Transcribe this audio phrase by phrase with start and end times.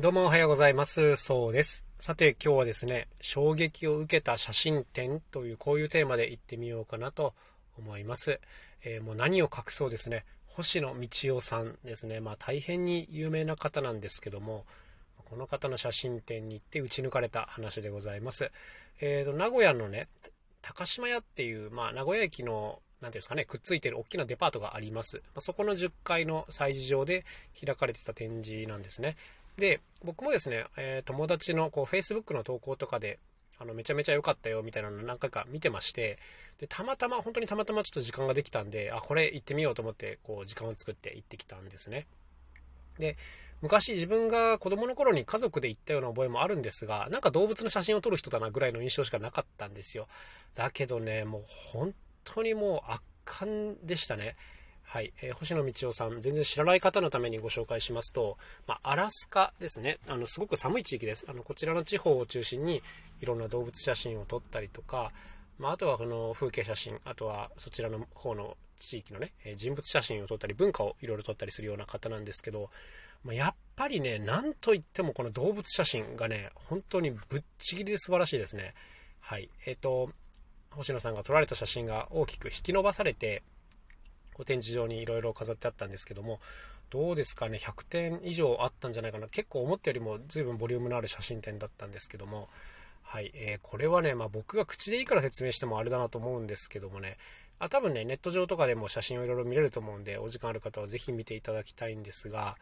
[0.00, 1.16] どうもおはようございます。
[1.16, 1.84] そうです。
[1.98, 7.34] さて今日はですね、衝撃を受けた写真展というこういうテーマで行ってみようかなと
[7.76, 8.40] 思います。
[8.82, 12.20] えー、もう何を隠そうですね、星野道夫さんですね。
[12.20, 14.64] まあ大変に有名な方なんですけども、
[15.28, 18.50] この方の写真展に行って打ち抜かれた話でございます。
[19.02, 20.08] えーと、名古屋のね、
[20.62, 25.22] 高島屋っていう、まあ名古屋駅の何ですかね、くっついてる大きなデパートがあります。
[25.34, 27.24] ま、そこの10階の催事場で
[27.64, 29.16] 開かれてた展示なんですね。
[29.60, 33.20] で、僕もですね、えー、友達のこう Facebook の投稿とかで、
[33.60, 36.18] あのめちゃめちゃ良かったよみたいなの何回か見てまして
[36.58, 42.06] でたまたま本当にたまたまちょっと時間ができたんであこれ行ってみようと思ってこう時間を作って行ってきたんですね。
[42.98, 43.18] で
[43.60, 50.08] 昔自分が子供の頃に家族で行ったような覚えもあるんですがなんか動物の写真を撮る人だなぐらいの印象しかなかったんですよ。
[50.54, 54.36] だけどねもう本当にもう圧巻でしたね。
[54.92, 61.24] はい、えー、星野道夫さん、全然知らない方のためにご紹介しますと、まあ、アラスカですね、あのすごく寒い地域です。
[61.28, 62.82] あのこちらの地方を中心に
[63.20, 65.12] いろんな動物写真を撮ったりとか、
[65.60, 72.70] まあ、あとはこの風景写真、あとはそちらの方の地域のね、人物写真を撮ったり、文化をいろいろ撮ったりするような方なんですけど、
[73.22, 78.74] まあ、やっぱりね、なんといってもこの動物写真がね、本当にぶっちぎりで素晴らしいですね。
[79.20, 79.50] はい。
[79.66, 80.10] えっ、ー、と、
[80.72, 83.44] 星野さんが撮られた写真が大きく引き伸ばされて、
[84.34, 86.40] こう展示場にいろいろ飾ってあったんですけども、
[86.90, 89.28] どうですかね、100点以上あったんじゃないかな。
[89.28, 92.48] 結構思ったよりも随分ボリュームのある写真展だったんですけども、
[93.02, 97.16] はい、えー、これはね、まあ、僕が口でいいから説明してもあれだなと思うんですけどもね、
[97.58, 102.56] あ多分ね、ネット上とかでも写真をいろいろ見れると思うんで、お時間ある方はぜひ見ていただきたいんですが、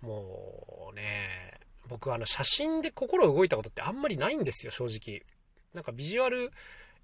[0.00, 5.22] もうね、僕はあの写真で心動いたことってあんまりないんですよ、正直。
[5.74, 6.50] なんかビジュアル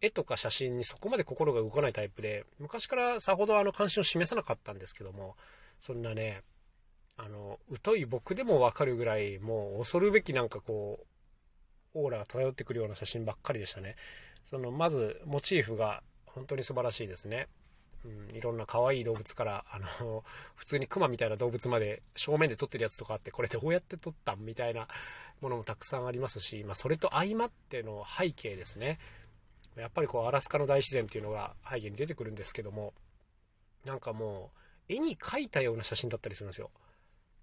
[0.00, 5.36] 絵とか写真にそこまで心が動かないタイプで、昔からさほどあの関心を示さなかったんですけども、
[5.80, 6.42] そんなね、
[7.16, 11.00] あの、疎い僕でもわかるぐらい、もう恐るべきなんかこ
[11.94, 13.96] う、オーラが漂ってくるような写真ばっかりでしたね。
[14.50, 17.48] その、まず、モチーフが本当に素晴らしいですね。
[18.04, 20.22] うん、いろんな可愛い動物から、あの、
[20.54, 24.86] 普通にクマみたいな動物まで正面で撮ってるやつとかあって、これどうやって撮ったんみたいな
[25.40, 28.98] ものもたくさんありますし、まあ、それと相まっての背景ですね。
[29.76, 32.94] やっぱりこうアラスカの大自然っていうのが背景に出てくるんですけども
[33.84, 34.50] なんかも
[34.88, 36.70] う絵に描いたような写真だったりするんですよ。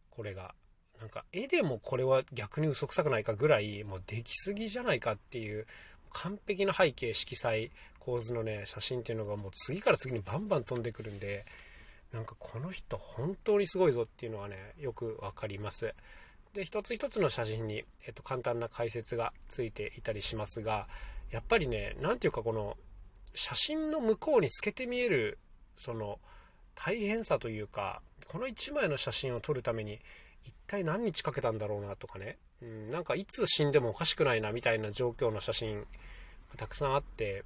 [0.10, 0.54] これが。
[1.00, 5.66] なんか絵でもこれは逆に嘘くさくないかぐらいもうできすぎじゃないかっていう
[6.12, 11.46] 完璧な背景色彩構図のね写真っていうのがもう次から次にバンバン飛んでくるんで
[12.14, 15.94] なんかこの人本当にすごいぞっていうのはねよく分かります。
[16.54, 20.88] で一つ一つの写真に、えっと、簡単な解説がついていたりしますが
[21.32, 22.78] やっぱりね、何ていうかこの、
[23.34, 25.40] 写真の向こうに透けて見える、
[25.78, 26.20] その、
[26.76, 30.00] 大変さというか、この1枚の写真を撮るために、
[30.44, 35.86] 一体何日かけたんだろうなとかね、うん、なんかいつ死んでもおかしくないなみたいな状況の写真が
[36.58, 37.44] たくさんあって、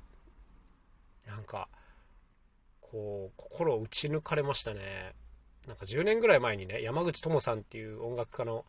[1.27, 1.67] なんか、
[2.81, 5.13] こう、心を打ち抜かれましたね。
[5.67, 8.65] なんか10年ぐらい前にね、山口智さんっていう音楽家の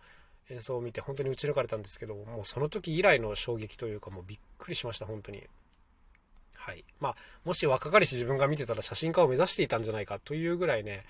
[0.50, 5.42] 演奏を見て本当に打ち抜かれたんですけどもうその時以来の衝撃というかもうびっくりしました本当に
[6.54, 11.04] はいまあもし若かりし自分が見てたら写真家を目指していたんじゃないかというぐらいね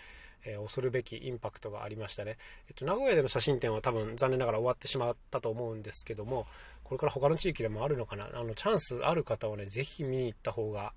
[0.44, 2.38] えー、恐るべきインパクトがありましたね。
[2.68, 6.46] えっと、名古屋での写真展は多分残念ながら終わってしまったと思うんですけども、
[6.84, 8.30] これから他の地域でもあるのかな？
[8.32, 10.92] あの、チャンスある方はね、ぜひ見に行った方が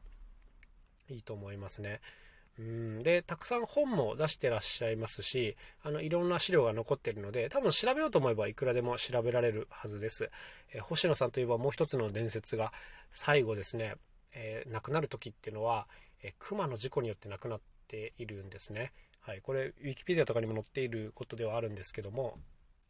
[1.10, 2.02] いいと思いますね。
[2.62, 10.30] うんで、たくさん本も出してらっしゃいますし、あの、いろんな資料が残っているので、多分調べようと思えばいくらでも調べられるはずです。
[10.72, 12.72] えー、星野さんといえばもう一つの伝説が、
[13.10, 13.96] 最後ですね、
[14.34, 15.88] えー、亡くなる時っていうのは、
[16.22, 18.94] えー、熊の事故によって亡くなっているんですね。
[19.22, 22.38] はい、これ、ウィキペディアとかにも載っていることではあるんですけども、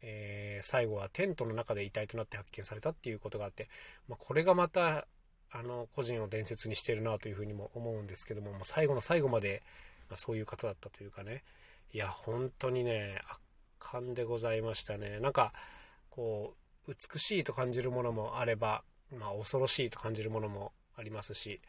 [0.02, 3.68] えー、最後はテントの中で遺体となって発見されたっていうことがあって、
[4.08, 5.06] まあ、これがまた
[5.52, 9.62] あの個人を伝説にしてるなというふうにも思うんですけども、もう最後の最後まで、
[10.08, 11.42] ま、そういう方だったというかね。
[11.92, 13.38] いや本当にね圧
[13.78, 15.20] 巻でございましたね。
[15.20, 15.52] なんか
[16.10, 16.54] こ
[16.88, 18.82] う美しいと感じるものもあれば、
[19.16, 21.60] まあ、恐ろしいと感じるものもありますし、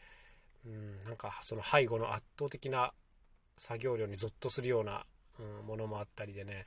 [0.66, 2.92] うん、なんかその背後の圧倒的な
[3.58, 5.04] 作業量にゾッとするような、
[5.38, 6.64] うん、ものもあったりでね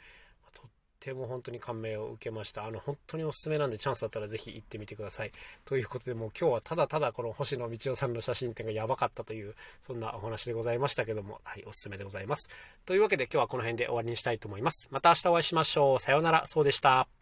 [1.08, 2.66] ても本当に感銘を受けました。
[2.66, 5.32] あの、本当におすすめなんでチャンスだったらぜひ行ってみてください。
[5.64, 9.56] ということで、もう今日はただただこの星野道夫さんの写真展がやばかったという、
[9.86, 12.50] そんなお話でございましたけども、はい、おすすめでございます。
[12.86, 14.90] というわけで今日はこの辺で終わりにしたいと思います。
[14.92, 16.00] また明日お会いしましょう。
[16.00, 17.17] さようなら、そうでした。